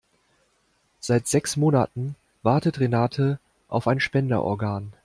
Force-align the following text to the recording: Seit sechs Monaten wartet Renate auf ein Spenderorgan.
Seit 0.99 1.27
sechs 1.27 1.57
Monaten 1.57 2.15
wartet 2.41 2.79
Renate 2.79 3.37
auf 3.67 3.87
ein 3.87 3.99
Spenderorgan. 3.99 4.93